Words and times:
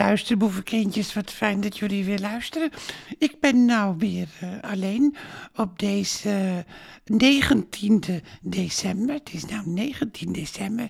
luisterboevenkindjes, 0.00 1.14
wat 1.14 1.30
fijn 1.30 1.60
dat 1.60 1.78
jullie 1.78 2.04
weer 2.04 2.18
luisteren. 2.18 2.70
Ik 3.18 3.40
ben 3.40 3.64
nou 3.64 3.94
weer 3.98 4.28
uh, 4.42 4.48
alleen 4.60 5.16
op 5.54 5.78
deze 5.78 6.64
19e 7.12 8.14
december. 8.42 9.14
Het 9.14 9.32
is 9.32 9.44
nou 9.44 9.68
19 9.68 10.32
december. 10.32 10.88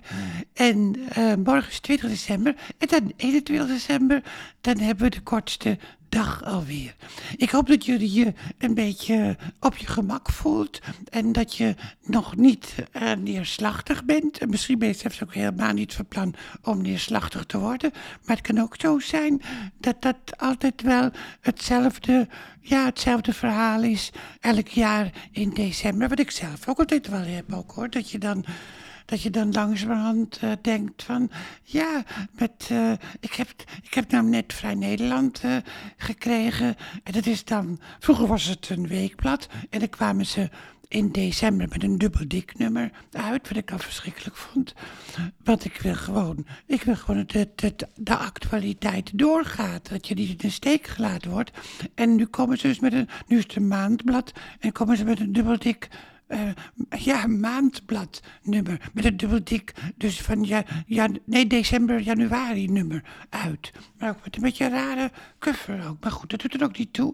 En 0.53 0.95
uh, 1.17 1.33
morgen 1.43 1.71
is 1.71 1.79
20 1.79 2.09
december. 2.09 2.55
En 2.77 2.87
dan 2.87 3.13
21 3.15 3.67
december, 3.67 4.23
dan 4.61 4.77
hebben 4.77 5.03
we 5.03 5.09
de 5.09 5.21
kortste 5.21 5.77
dag 6.11 6.43
alweer. 6.43 6.95
Ik 7.37 7.49
hoop 7.49 7.67
dat 7.67 7.85
jullie 7.85 8.13
je 8.13 8.33
een 8.57 8.73
beetje 8.73 9.37
op 9.59 9.77
je 9.77 9.87
gemak 9.87 10.29
voelt 10.29 10.79
en 11.09 11.31
dat 11.31 11.55
je 11.55 11.75
nog 12.01 12.35
niet 12.35 12.75
uh, 12.93 13.11
neerslachtig 13.13 14.03
bent. 14.05 14.37
En 14.37 14.49
misschien 14.49 14.79
ben 14.79 14.87
je 14.87 14.93
zelfs 14.93 15.23
ook 15.23 15.33
helemaal 15.33 15.73
niet 15.73 15.93
van 15.93 16.07
plan 16.07 16.35
om 16.63 16.81
neerslachtig 16.81 17.45
te 17.45 17.57
worden. 17.59 17.91
Maar 18.25 18.35
het 18.35 18.45
kan 18.45 18.59
ook 18.59 18.75
zo 18.79 18.99
zijn 18.99 19.41
dat 19.79 20.01
dat 20.01 20.17
altijd 20.37 20.81
wel 20.81 21.09
hetzelfde, 21.41 22.27
ja, 22.61 22.85
hetzelfde 22.85 23.33
verhaal 23.33 23.83
is 23.83 24.11
elk 24.39 24.67
jaar 24.67 25.11
in 25.31 25.49
december. 25.49 26.09
Wat 26.09 26.19
ik 26.19 26.31
zelf 26.31 26.67
ook 26.67 26.79
altijd 26.79 27.07
wel 27.07 27.23
heb 27.23 27.53
ook 27.53 27.71
hoor. 27.71 27.89
Dat 27.89 28.09
je 28.09 28.17
dan 28.17 28.45
dat 29.05 29.21
je 29.21 29.29
dan 29.29 29.51
langzamerhand 29.51 30.39
uh, 30.43 30.51
denkt 30.61 31.03
van, 31.03 31.31
ja, 31.63 32.03
met, 32.31 32.69
uh, 32.71 32.91
ik, 33.19 33.33
heb, 33.33 33.47
ik 33.83 33.93
heb 33.93 34.11
nou 34.11 34.25
net 34.25 34.53
Vrij 34.53 34.75
Nederland 34.75 35.43
uh, 35.43 35.55
gekregen. 35.97 36.75
En 37.03 37.11
dat 37.11 37.25
is 37.25 37.43
dan, 37.43 37.79
vroeger 37.99 38.27
was 38.27 38.45
het 38.45 38.69
een 38.69 38.87
weekblad 38.87 39.47
en 39.69 39.79
dan 39.79 39.89
kwamen 39.89 40.25
ze 40.25 40.49
in 40.91 41.11
december 41.11 41.67
met 41.69 41.83
een 41.83 41.97
dubbel 41.97 42.27
dik 42.27 42.57
nummer 42.57 42.91
uit, 43.11 43.47
wat 43.47 43.57
ik 43.57 43.71
al 43.71 43.79
verschrikkelijk 43.79 44.35
vond. 44.35 44.73
Want 45.43 45.65
ik 45.65 45.81
wil 45.81 45.95
gewoon, 45.95 46.45
ik 46.65 46.83
wil 46.83 46.95
gewoon 46.95 47.25
dat, 47.27 47.47
dat 47.59 47.87
de 47.95 48.15
actualiteit 48.15 49.17
doorgaat, 49.17 49.89
dat 49.89 50.07
je 50.07 50.13
niet 50.13 50.29
in 50.29 50.37
de 50.37 50.49
steek 50.49 50.87
gelaten 50.87 51.31
wordt. 51.31 51.51
En 51.95 52.15
nu 52.15 52.25
komen 52.25 52.57
ze 52.57 52.67
dus 52.67 52.79
met 52.79 52.93
een, 52.93 53.09
nu 53.27 53.37
is 53.37 53.43
het 53.43 53.55
een 53.55 53.67
maandblad, 53.67 54.31
en 54.59 54.71
komen 54.71 54.97
ze 54.97 55.03
met 55.03 55.19
een 55.19 55.33
dubbel 55.33 55.59
dik 55.59 55.89
uh, 56.31 56.49
ja, 56.99 57.27
maandbladnummer. 57.27 58.89
Met 58.93 59.05
een 59.05 59.17
dubbel 59.17 59.43
dik, 59.43 59.73
dus 59.95 60.21
van 60.21 60.43
ja, 60.43 60.63
ja, 60.85 61.09
nee, 61.25 61.47
december, 61.47 61.99
januari 61.99 62.67
nummer 62.67 63.03
uit. 63.29 63.71
Maar 63.97 64.09
ook 64.09 64.23
met 64.23 64.35
een 64.35 64.41
beetje 64.41 64.65
een 64.65 64.71
rare 64.71 65.11
cover 65.39 65.87
ook. 65.87 65.97
Maar 66.01 66.11
goed, 66.11 66.29
dat 66.29 66.41
doet 66.41 66.53
er 66.53 66.63
ook 66.63 66.77
niet 66.77 66.93
toe. 66.93 67.13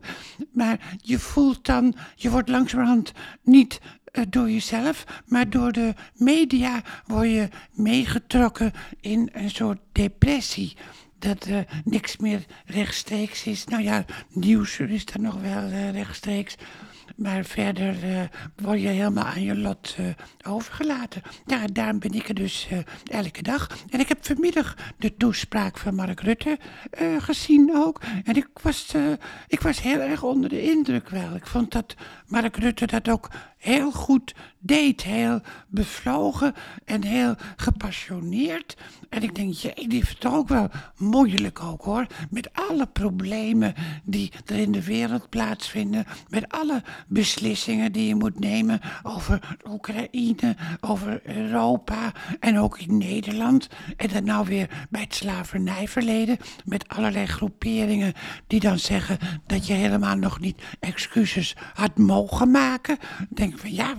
Maar 0.52 0.98
je 1.02 1.20
voelt 1.20 1.66
dan, 1.66 1.95
je 2.16 2.30
wordt 2.30 2.50
langzamerhand 2.50 3.12
niet 3.44 3.80
uh, 4.14 4.23
door 4.30 4.50
jezelf, 4.50 5.04
maar 5.26 5.50
door 5.50 5.72
de 5.72 5.94
media 6.14 6.82
word 7.06 7.30
je 7.30 7.50
meegetrokken 7.72 8.72
in 9.02 9.30
een 9.34 9.50
soort 9.50 9.80
depressie 9.92 10.76
dat 11.20 11.48
uh, 11.48 11.60
niks 11.84 12.18
meer 12.18 12.45
rechtstreeks 12.66 13.44
is. 13.44 13.66
Nou 13.66 13.84
ja, 13.84 14.06
nieuws 14.30 14.80
is 14.80 15.06
dan 15.06 15.22
nog 15.22 15.42
wel 15.42 15.92
rechtstreeks. 15.92 16.56
Maar 17.18 17.46
verder 17.46 18.04
uh, 18.04 18.22
word 18.56 18.82
je 18.82 18.88
helemaal 18.88 19.23
aan 19.23 19.44
je 19.44 19.58
lot 19.58 19.96
uh, 20.00 20.08
overgelaten. 20.48 21.22
Ja, 21.46 21.66
daarom 21.73 22.00
ben 22.00 22.12
ik 22.12 22.30
er 22.30 22.36
dus 22.36 22.68
uh, 22.72 22.80
elke 23.06 23.42
dag. 23.42 23.70
En 23.90 24.00
ik 24.00 24.08
heb 24.08 24.26
vanmiddag 24.26 24.76
de 24.98 25.18
toespraak 25.18 25.78
van 25.78 25.95
Mark 25.95 26.20
Rutte 26.20 26.60
gezien 27.20 27.72
ook. 27.76 28.02
En 28.23 28.36
ik 28.36 28.48
was, 28.62 28.94
ik 29.48 29.62
was 29.62 29.82
heel 29.82 30.00
erg 30.00 30.23
onder 30.23 30.50
de 30.50 30.62
indruk 30.62 31.10
wel. 31.10 31.36
Ik 31.36 31.48
vond 31.48 31.72
dat 31.72 31.95
Mark 32.28 32.58
Rutte 32.58 32.86
dat 32.86 33.10
ook 33.10 33.30
heel 33.58 33.92
goed 33.92 34.36
deed. 34.60 35.04
Heel 35.04 35.42
bevlogen 35.68 36.54
en 36.86 37.04
heel 37.04 37.36
gepassioneerd. 37.56 38.78
En 39.10 39.23
ik 39.23 39.36
denk, 39.36 39.54
jee, 39.54 39.88
die 39.88 40.04
het 40.08 40.26
ook 40.26 40.48
wel 40.48 40.70
moeilijk 40.98 41.60
ook 41.60 41.83
hoor. 41.83 42.08
Met 42.30 42.50
alle 42.54 42.86
problemen 42.86 43.73
die 44.04 44.32
er 44.45 44.58
in 44.58 44.72
de 44.72 44.83
wereld 44.83 45.30
plaatsvinden. 45.30 46.06
Met 46.30 46.50
alle 46.50 46.83
beslissingen 47.08 47.92
die 47.92 48.08
je 48.08 48.16
moet 48.16 48.40
nemen 48.40 48.80
over 49.04 49.58
Oekraïne, 49.70 50.56
over 50.82 51.22
Europa 51.23 52.12
en 52.40 52.60
ook 52.60 52.80
in 52.80 52.98
Nederland. 52.98 53.68
En 53.98 54.08
dan 54.14 54.23
nou 54.23 54.45
weer 54.45 54.88
bij 54.90 55.02
het 55.02 55.16
slavernijverleden 55.16 56.38
met 56.66 56.88
allerlei 56.88 57.26
groeperingen 57.26 58.14
die 58.48 58.60
dan 58.60 58.80
zeggen 58.80 59.18
dat 59.45 59.68
je 59.68 59.73
helemaal 59.73 60.16
nog 60.16 60.40
niet 60.40 60.62
excuses 60.80 61.56
had 61.73 61.98
mogen 61.98 62.52
maken. 62.52 62.98
Denk 63.30 63.60
van 63.60 63.74
ja, 63.74 63.95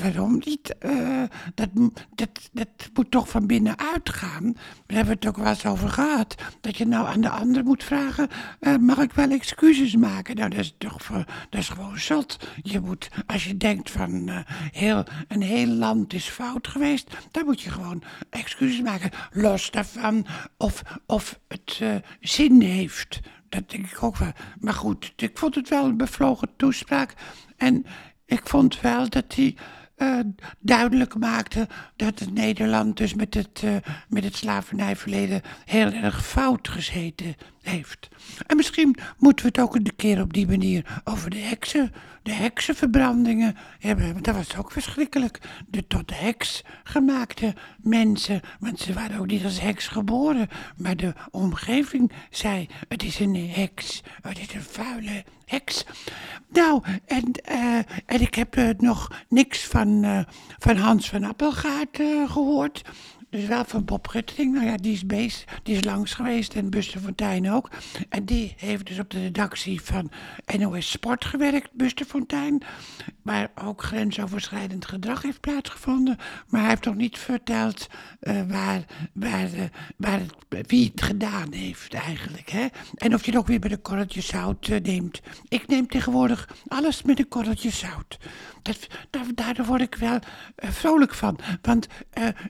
waarom 0.00 0.42
niet? 0.44 0.74
Uh, 0.80 1.22
dat, 1.54 1.68
dat, 2.14 2.50
dat 2.52 2.68
moet 2.94 3.10
toch 3.10 3.28
van 3.28 3.46
binnenuit 3.46 4.10
gaan. 4.10 4.52
Daar 4.52 4.96
hebben 4.96 5.06
we 5.06 5.12
het 5.12 5.26
ook 5.26 5.36
wel 5.36 5.46
eens 5.46 5.66
over 5.66 5.88
gehad. 5.88 6.34
Dat 6.60 6.76
je 6.76 6.86
nou 6.86 7.06
aan 7.06 7.20
de 7.20 7.28
ander 7.28 7.64
moet 7.64 7.84
vragen, 7.84 8.28
uh, 8.60 8.76
mag 8.76 8.98
ik 8.98 9.12
wel 9.12 9.30
excuses 9.30 9.96
maken? 9.96 10.36
Nou, 10.36 10.50
dat 10.50 10.58
is 10.58 10.74
toch 10.78 11.02
voor, 11.02 11.24
dat 11.50 11.60
is 11.60 11.68
gewoon 11.68 11.98
Je 12.62 12.80
moet, 12.80 13.08
als 13.26 13.44
je 13.44 13.56
denkt 13.56 13.90
van 13.90 14.28
uh, 14.28 14.38
heel, 14.72 15.04
een 15.28 15.42
heel 15.42 15.66
land 15.66 16.12
is 16.12 16.28
fout 16.28 16.68
geweest, 16.68 17.16
dan 17.30 17.44
moet 17.44 17.60
je 17.60 17.70
gewoon 17.70 18.02
excuses 18.30 18.80
maken. 18.80 19.10
Los 19.32 19.70
daarvan 19.70 20.26
of, 20.56 20.82
of 21.06 21.38
het 21.48 21.78
uh, 21.82 21.94
zin 22.20 22.60
heeft. 22.60 23.20
Dat 23.48 23.70
denk 23.70 23.86
ik 23.86 24.02
ook 24.02 24.16
wel. 24.16 24.32
Maar 24.60 24.74
goed, 24.74 25.12
ik 25.16 25.38
vond 25.38 25.54
het 25.54 25.68
wel 25.68 25.84
een 25.84 25.96
bevlogen 25.96 26.48
toespraak. 26.56 27.14
En 27.56 27.86
ik 28.26 28.40
vond 28.44 28.80
wel 28.80 29.08
dat 29.08 29.34
hij 29.34 29.56
uh, 29.96 30.18
duidelijk 30.58 31.18
maakte 31.18 31.68
dat 31.96 32.18
het 32.18 32.34
Nederland 32.34 32.96
dus 32.96 33.14
met 33.14 33.34
het, 33.34 33.62
uh, 33.64 33.76
met 34.08 34.24
het 34.24 34.36
slavernijverleden 34.36 35.42
heel 35.64 35.92
erg 35.92 36.26
fout 36.26 36.68
gezeten 36.68 37.34
En 38.46 38.56
misschien 38.56 38.96
moeten 39.18 39.44
we 39.44 39.50
het 39.54 39.60
ook 39.60 39.74
een 39.74 39.96
keer 39.96 40.20
op 40.20 40.32
die 40.32 40.46
manier 40.46 41.00
over 41.04 41.30
de 41.30 41.38
heksen, 41.38 41.92
de 42.22 42.32
heksenverbrandingen 42.32 43.56
hebben. 43.78 44.12
Want 44.12 44.24
dat 44.24 44.34
was 44.34 44.56
ook 44.56 44.72
verschrikkelijk. 44.72 45.38
De 45.68 45.86
tot 45.86 46.18
heks 46.20 46.62
gemaakte 46.84 47.54
mensen, 47.76 48.40
want 48.60 48.80
ze 48.80 48.92
waren 48.92 49.18
ook 49.18 49.26
niet 49.26 49.44
als 49.44 49.60
heks 49.60 49.88
geboren. 49.88 50.48
Maar 50.76 50.96
de 50.96 51.14
omgeving 51.30 52.12
zei, 52.30 52.68
het 52.88 53.02
is 53.02 53.18
een 53.18 53.50
heks, 53.50 54.02
het 54.22 54.38
is 54.38 54.54
een 54.54 54.62
vuile 54.62 55.24
heks. 55.44 55.84
Nou, 56.48 56.82
en, 57.06 57.30
uh, 57.50 57.76
en 58.06 58.20
ik 58.20 58.34
heb 58.34 58.56
uh, 58.56 58.68
nog 58.78 59.24
niks 59.28 59.64
van, 59.64 60.04
uh, 60.04 60.20
van 60.58 60.76
Hans 60.76 61.08
van 61.08 61.24
Appelgaard 61.24 61.96
gehoord. 62.26 62.82
Dus 63.32 63.46
wel 63.46 63.64
van 63.64 63.84
Bob 63.84 64.06
Rutting. 64.06 64.54
Nou 64.54 64.66
ja, 64.66 64.76
die 64.76 64.92
is, 64.92 65.06
bezig, 65.06 65.44
die 65.62 65.76
is 65.76 65.84
langs 65.84 66.14
geweest 66.14 66.54
en 66.54 66.70
Buster 66.70 67.00
Fontijn 67.00 67.50
ook. 67.50 67.70
En 68.08 68.24
die 68.24 68.54
heeft 68.56 68.86
dus 68.86 68.98
op 68.98 69.10
de 69.10 69.22
redactie 69.22 69.82
van 69.82 70.10
NOS 70.58 70.90
Sport 70.90 71.24
gewerkt, 71.24 71.72
Buster 71.72 72.06
Fontijn. 72.06 72.62
Waar 73.22 73.50
ook 73.54 73.82
grensoverschrijdend 73.82 74.86
gedrag 74.86 75.22
heeft 75.22 75.40
plaatsgevonden. 75.40 76.16
Maar 76.48 76.60
hij 76.60 76.70
heeft 76.70 76.84
nog 76.84 76.94
niet 76.94 77.18
verteld 77.18 77.86
uh, 78.20 78.42
waar, 78.48 78.84
waar, 79.12 79.54
uh, 79.54 79.62
waar 79.96 80.18
het, 80.18 80.66
wie 80.66 80.90
het 80.94 81.02
gedaan 81.02 81.52
heeft 81.52 81.94
eigenlijk. 81.94 82.50
Hè? 82.50 82.66
En 82.94 83.14
of 83.14 83.24
je 83.24 83.30
het 83.30 83.40
ook 83.40 83.46
weer 83.46 83.60
met 83.60 83.72
een 83.72 83.82
korreltje 83.82 84.20
zout 84.20 84.68
uh, 84.68 84.80
neemt. 84.80 85.20
Ik 85.48 85.66
neem 85.66 85.86
tegenwoordig 85.86 86.48
alles 86.66 87.02
met 87.02 87.18
een 87.18 87.28
korreltje 87.28 87.70
zout. 87.70 88.18
Dat, 88.62 88.86
daardoor 89.34 89.66
word 89.66 89.80
ik 89.80 89.94
wel 89.94 90.18
vrolijk 90.56 91.14
van. 91.14 91.38
Want 91.62 91.86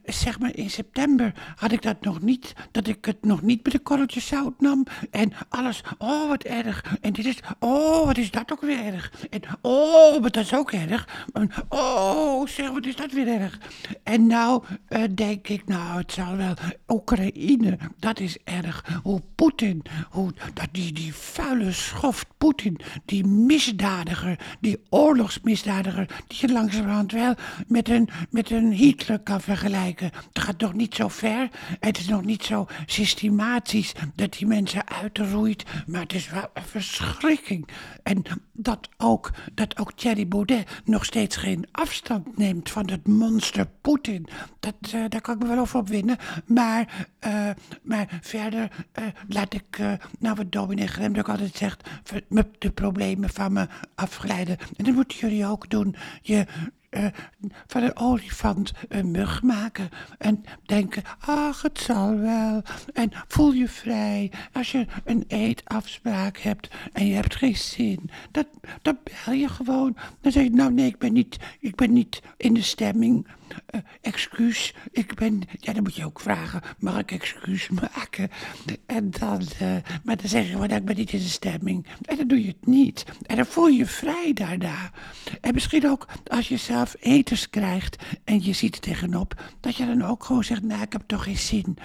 zeg 0.05 0.39
maar 0.39 0.55
september 0.73 1.33
had 1.57 1.73
ik 1.73 1.83
dat 1.83 2.01
nog 2.01 2.21
niet, 2.21 2.53
dat 2.71 2.87
ik 2.87 3.05
het 3.05 3.25
nog 3.25 3.43
niet 3.43 3.65
met 3.65 3.75
een 3.75 3.83
korreltje 3.83 4.21
zout 4.21 4.61
nam. 4.61 4.87
En 5.11 5.33
alles, 5.49 5.83
oh 5.99 6.29
wat 6.29 6.43
erg. 6.43 6.97
En 7.01 7.13
dit 7.13 7.25
is, 7.25 7.39
oh 7.59 8.07
wat 8.07 8.19
is 8.19 8.31
dat 8.31 8.53
ook 8.53 8.61
weer 8.61 8.85
erg. 8.85 9.13
En 9.31 9.41
oh, 9.61 10.21
maar 10.21 10.31
dat 10.31 10.45
is 10.45 10.55
ook 10.55 10.73
erg. 10.73 11.27
En, 11.33 11.51
oh, 11.69 12.47
zeg, 12.47 12.71
wat 12.71 12.87
is 12.87 12.97
dat 12.97 13.13
weer 13.13 13.29
erg. 13.29 13.59
En 14.03 14.27
nou 14.27 14.65
uh, 14.89 15.03
denk 15.15 15.49
ik, 15.49 15.67
nou 15.67 15.99
het 15.99 16.13
zal 16.13 16.37
wel, 16.37 16.55
Oekraïne, 16.89 17.79
dat 17.99 18.21
is 18.21 18.37
erg. 18.45 19.01
Hoe 19.03 19.23
Poetin, 19.35 19.83
hoe 20.11 20.33
dat 20.55 20.69
die, 20.73 20.93
die 20.93 21.15
vuile 21.15 21.73
schoft 21.73 22.27
Poetin, 22.39 22.79
die 23.05 23.27
misdadiger, 23.27 24.39
die 24.61 24.81
oorlogsmisdadiger, 24.91 26.07
die 26.27 26.39
je 26.41 26.53
langzamerhand 26.53 27.13
wel 27.13 27.35
met 27.67 27.89
een, 27.89 28.09
met 28.31 28.51
een 28.51 28.73
Hitler 28.73 29.19
kan 29.19 29.41
vergelijken. 29.41 30.11
Dat 30.33 30.45
gaat 30.45 30.59
nog 30.63 30.73
niet 30.75 30.95
zo 30.95 31.09
ver. 31.09 31.49
Het 31.81 31.99
is 31.99 32.09
nog 32.09 32.25
niet 32.25 32.45
zo 32.45 32.67
systematisch 32.87 33.93
dat 34.15 34.33
die 34.33 34.47
mensen 34.47 34.89
uitroeit. 34.89 35.65
Maar 35.87 36.01
het 36.01 36.13
is 36.13 36.31
wel 36.31 36.51
een 36.55 36.63
verschrikking. 36.63 37.69
En 38.03 38.23
dat 38.53 38.89
ook, 38.97 39.31
dat 39.55 39.79
ook 39.79 39.93
Thierry 39.93 40.29
Baudet 40.29 40.83
nog 40.85 41.05
steeds 41.05 41.37
geen 41.37 41.67
afstand 41.73 42.37
neemt 42.37 42.71
van 42.71 42.91
het 42.91 43.07
monster 43.07 43.67
Poetin. 43.81 44.27
Dat, 44.61 44.75
uh, 44.95 45.05
daar 45.09 45.21
kan 45.21 45.35
ik 45.35 45.43
me 45.43 45.49
wel 45.49 45.59
over 45.59 45.79
opwinnen. 45.79 46.17
Maar, 46.47 47.09
uh, 47.27 47.51
maar 47.83 48.19
verder 48.21 48.71
uh, 48.99 49.05
laat 49.29 49.55
ik, 49.55 49.79
nou 50.19 50.37
wat 50.37 50.53
dominee 50.53 50.87
Grem 50.87 51.17
ook 51.17 51.29
altijd 51.29 51.57
zegt, 51.57 51.89
de 52.59 52.71
problemen 52.71 53.31
van 53.31 53.53
me 53.53 53.67
afglijden. 53.95 54.59
En 54.77 54.85
dat 54.85 54.95
moeten 54.95 55.19
jullie 55.19 55.47
ook 55.47 55.71
doen. 55.71 55.97
Je 56.23 56.47
eh, 56.93 57.07
van 57.67 57.83
een 57.83 57.97
olifant 57.97 58.73
een 58.89 59.11
mug 59.11 59.43
maken. 59.43 59.89
En 60.19 60.45
denken, 60.67 61.03
ach, 61.19 61.63
het 61.63 61.79
zal 61.79 62.19
wel. 62.19 62.63
En 62.93 63.11
voel 63.29 63.53
je 63.53 63.69
vrij. 63.69 64.31
Als 64.53 64.73
je 64.73 64.87
een 65.05 65.25
eetafspraak 65.29 66.39
hebt 66.39 66.71
en 66.93 67.07
je 67.07 67.15
hebt 67.15 67.37
geen 67.37 67.57
zin, 67.57 68.11
dan, 68.31 68.45
dan 68.83 68.99
bel 69.03 69.35
je 69.35 69.49
gewoon. 69.49 69.97
Dan 70.21 70.33
zeg 70.33 70.43
je, 70.43 70.51
nou 70.51 70.73
nee, 70.73 70.87
ik 70.87 70.99
ben 70.99 71.13
niet, 71.13 71.39
ik 71.61 71.75
ben 71.75 71.93
niet 71.93 72.23
in 72.37 72.55
de 72.55 72.63
stemming. 72.63 73.27
Uh, 73.75 73.81
excuus, 74.01 74.75
ik 74.91 75.15
ben... 75.15 75.43
Ja, 75.59 75.73
dan 75.73 75.83
moet 75.83 75.95
je 75.95 76.05
ook 76.05 76.21
vragen, 76.21 76.61
mag 76.79 76.99
ik 76.99 77.11
excuus 77.11 77.69
maken? 77.69 78.31
En 78.87 79.11
dan... 79.11 79.43
Uh, 79.63 79.77
maar 80.05 80.17
dan 80.17 80.29
zeg 80.29 80.45
je 80.45 80.51
gewoon, 80.53 80.71
ik 80.71 80.85
ben 80.85 80.97
niet 80.97 81.13
in 81.13 81.19
de 81.19 81.25
stemming. 81.25 81.87
En 82.03 82.17
dan 82.17 82.29
doe 82.29 82.41
je 82.41 82.49
het 82.49 82.67
niet. 82.67 83.05
En 83.27 83.37
dan 83.37 83.47
voel 83.47 83.67
je 83.67 83.77
je 83.77 83.87
vrij 83.87 84.33
daarna. 84.33 84.91
En 85.41 85.55
misschien 85.55 85.89
ook 85.89 86.09
als 86.27 86.49
je 86.49 86.57
zelf 86.57 86.97
eters 87.01 87.51
krijgt 87.51 87.97
en 88.25 88.45
je 88.45 88.53
ziet 88.53 88.75
er 88.75 88.81
tegenop... 88.81 89.43
dat 89.61 89.77
je 89.77 89.87
dan 89.87 90.03
ook 90.03 90.25
gewoon 90.25 90.45
zegt, 90.45 90.63
nou, 90.63 90.83
ik 90.83 90.93
heb 90.93 91.03
toch 91.07 91.25
geen 91.25 91.39
zin... 91.39 91.77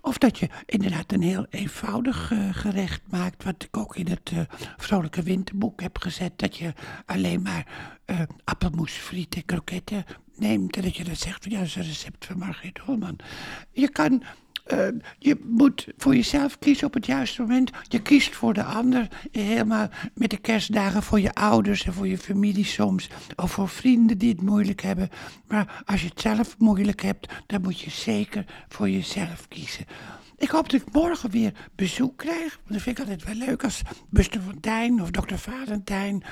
Of 0.00 0.18
dat 0.18 0.38
je 0.38 0.48
inderdaad 0.66 1.12
een 1.12 1.22
heel 1.22 1.46
eenvoudig 1.50 2.30
uh, 2.30 2.48
gerecht 2.52 3.02
maakt, 3.10 3.44
wat 3.44 3.62
ik 3.62 3.76
ook 3.76 3.96
in 3.96 4.08
het 4.08 4.30
uh, 4.34 4.40
Vrolijke 4.76 5.22
Winterboek 5.22 5.80
heb 5.80 5.98
gezet. 5.98 6.38
Dat 6.38 6.56
je 6.56 6.72
alleen 7.06 7.42
maar 7.42 7.66
uh, 8.06 8.20
appelmoes, 8.44 8.92
friet 8.92 9.34
en 9.34 9.44
kroketten 9.44 10.04
neemt. 10.34 10.76
En 10.76 10.82
dat 10.82 10.96
je 10.96 11.04
dan 11.04 11.16
zegt, 11.16 11.44
ja, 11.44 11.58
dat 11.58 11.74
een 11.74 11.82
recept 11.82 12.24
van 12.24 12.38
Margriet 12.38 12.78
Holman. 12.78 13.18
Je 13.72 13.90
kan 13.90 14.22
uh, 14.72 14.86
je 15.18 15.36
moet 15.42 15.86
voor 15.96 16.14
jezelf 16.14 16.58
kiezen 16.58 16.86
op 16.86 16.94
het 16.94 17.06
juiste 17.06 17.40
moment. 17.40 17.70
Je 17.88 18.02
kiest 18.02 18.34
voor 18.34 18.54
de 18.54 18.64
ander. 18.64 19.08
Helemaal 19.32 19.88
met 20.14 20.30
de 20.30 20.36
kerstdagen 20.36 21.02
voor 21.02 21.20
je 21.20 21.34
ouders 21.34 21.84
en 21.84 21.92
voor 21.92 22.08
je 22.08 22.18
familie 22.18 22.64
soms. 22.64 23.08
Of 23.36 23.50
voor 23.50 23.68
vrienden 23.68 24.18
die 24.18 24.30
het 24.30 24.42
moeilijk 24.42 24.82
hebben. 24.82 25.10
Maar 25.48 25.82
als 25.86 26.00
je 26.00 26.08
het 26.08 26.20
zelf 26.20 26.58
moeilijk 26.58 27.02
hebt, 27.02 27.32
dan 27.46 27.60
moet 27.62 27.80
je 27.80 27.90
zeker 27.90 28.44
voor 28.68 28.88
jezelf 28.88 29.48
kiezen. 29.48 29.86
Ik 30.40 30.50
hoop 30.50 30.70
dat 30.70 30.80
ik 30.80 30.92
morgen 30.92 31.30
weer 31.30 31.52
bezoek 31.74 32.16
krijg. 32.16 32.58
Want 32.62 32.72
dat 32.72 32.82
vind 32.82 32.98
ik 32.98 33.08
altijd 33.08 33.24
wel 33.24 33.34
leuk 33.46 33.64
als 33.64 33.82
Buster 34.10 34.40
Fontijn 34.40 35.02
of 35.02 35.10
dokter 35.10 35.38
Valentijn 35.38 36.22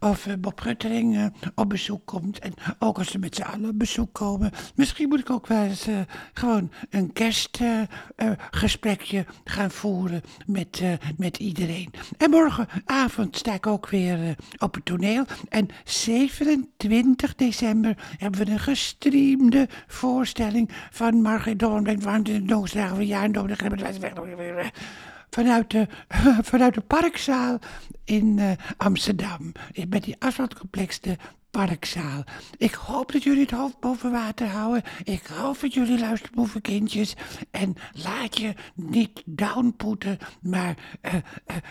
of 0.00 0.26
uh, 0.26 0.34
Bob 0.38 0.60
Ruttering 0.60 1.16
uh, 1.16 1.26
op 1.54 1.68
bezoek 1.68 2.06
komt. 2.06 2.38
En 2.38 2.54
ook 2.78 2.98
als 2.98 3.10
ze 3.10 3.18
met 3.18 3.34
z'n 3.34 3.42
allen 3.42 3.70
op 3.70 3.78
bezoek 3.78 4.12
komen. 4.12 4.50
Misschien 4.74 5.08
moet 5.08 5.20
ik 5.20 5.30
ook 5.30 5.46
wel 5.46 5.62
eens 5.62 5.88
uh, 5.88 5.98
gewoon 6.32 6.70
een 6.90 7.12
kerstgesprekje 7.12 9.26
gaan 9.44 9.70
voeren 9.70 10.22
met, 10.46 10.82
met 11.16 11.36
iedereen. 11.36 11.90
En 12.16 12.30
morgenavond 12.30 13.36
sta 13.36 13.54
ik 13.54 13.66
ook 13.66 13.88
weer 13.88 14.36
op 14.58 14.74
het 14.74 14.84
toneel. 14.84 15.24
En 15.48 15.68
27 15.84 17.34
december 17.34 17.96
hebben 18.18 18.44
we 18.44 18.50
een 18.50 18.58
gestreamde 18.58 19.68
voorstelling 19.86 20.70
van 20.90 21.22
Margit 21.22 21.58
Doornbeek. 21.58 22.02
Waarom 22.02 22.22
de 22.22 22.42
doosdagen 22.42 22.96
van 22.96 23.06
jaar 23.06 23.32
vanuit 25.30 25.70
de, 25.70 25.86
vanuit 26.50 26.74
de 26.74 26.80
parkzaal 26.80 27.58
in 28.04 28.38
uh, 28.38 28.50
Amsterdam. 28.76 29.52
Met 29.88 30.04
die 30.04 30.16
asfaltcomplex, 30.18 31.00
de 31.00 31.16
parkzaal. 31.50 32.24
Ik 32.56 32.74
hoop 32.74 33.12
dat 33.12 33.22
jullie 33.22 33.40
het 33.40 33.50
hoofd 33.50 33.80
boven 33.80 34.10
water 34.10 34.46
houden. 34.46 34.82
Ik 35.04 35.26
hoop 35.26 35.60
dat 35.60 35.74
jullie 35.74 35.98
luisteren, 35.98 36.60
kindjes. 36.60 37.14
En 37.50 37.74
laat 37.92 38.38
je 38.38 38.54
niet 38.74 39.22
downpoeten, 39.24 40.18
maar 40.40 40.74
uh, 41.02 41.14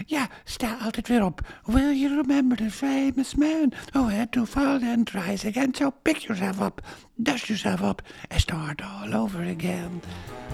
ja, 0.05 0.27
sta 0.43 0.77
altijd 0.81 1.07
weer 1.07 1.23
op. 1.23 1.41
Will 1.63 1.99
you 1.99 2.21
remember 2.21 2.57
the 2.57 2.71
famous 2.71 3.35
man 3.35 3.71
who 3.91 4.09
had 4.09 4.31
to 4.31 4.45
fall 4.45 4.83
and 4.83 5.09
rise 5.09 5.47
again? 5.47 5.75
So 5.75 5.89
pick 6.01 6.17
yourself 6.17 6.61
up, 6.61 6.81
dust 7.15 7.45
yourself 7.45 7.81
up 7.81 8.01
and 8.27 8.41
start 8.41 8.81
all 8.81 9.13
over 9.13 9.39
again. 9.39 10.01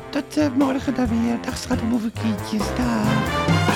Tot 0.09 0.37
uh, 0.37 0.53
morgen 0.55 0.95
dan 0.95 1.07
weer. 1.07 1.41
Dag 1.41 1.57
schattenboevenkindjes. 1.57 2.75
Dag. 2.75 3.72